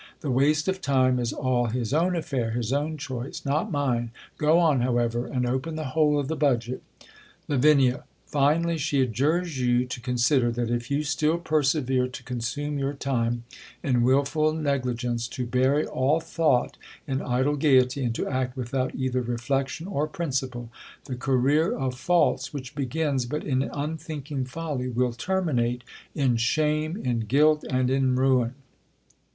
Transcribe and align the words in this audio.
The 0.21 0.31
waste 0.31 0.67
of 0.67 0.81
time 0.81 1.19
is 1.19 1.31
all 1.31 1.67
his 1.67 1.93
own 1.93 2.13
atfair, 2.13 2.55
his 2.55 2.73
own 2.73 2.97
choice, 2.97 3.45
not 3.45 3.71
mine. 3.71 4.09
Go 4.39 4.57
on, 4.57 4.81
however, 4.81 5.27
and 5.27 5.45
open 5.45 5.75
the 5.75 5.83
whole 5.93 6.17
of 6.17 6.27
the 6.27 6.35
feudgct. 6.35 6.79
Lav, 7.47 8.03
Finally, 8.25 8.79
she 8.79 8.99
adjures 9.01 9.59
you 9.59 9.85
to 9.85 10.01
consider, 10.01 10.49
that 10.53 10.71
i{ 10.71 10.79
you 10.91 11.03
still 11.03 11.37
persevere 11.37 12.07
to 12.07 12.23
consume 12.23 12.79
your 12.79 12.95
time 12.95 13.43
in 13.83 14.01
wilful 14.01 14.51
neg 14.53 14.81
ligence, 14.85 15.29
to 15.29 15.45
bury 15.45 15.85
all 15.85 16.19
thought 16.19 16.77
in 17.05 17.21
idle 17.21 17.55
gaiety, 17.55 18.03
and 18.03 18.15
to 18.15 18.27
act 18.27 18.57
without 18.57 18.95
either 18.95 19.21
reflection 19.21 19.85
or 19.85 20.07
principle, 20.07 20.71
the 21.05 21.15
career 21.15 21.77
of 21.77 21.93
faults 21.93 22.51
which 22.51 22.73
begins 22.73 23.27
but 23.27 23.43
in 23.43 23.61
unthinking 23.71 24.45
folly, 24.45 24.87
will 24.89 25.13
termi 25.13 25.53
nate 25.53 25.83
in 26.15 26.37
shame, 26.37 26.97
in 26.97 27.19
guilt 27.19 27.63
and 27.69 27.91
in 27.91 28.15
ruin 28.15 28.55